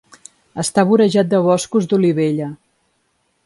[0.63, 2.49] Està vorejat de boscos d'olivella.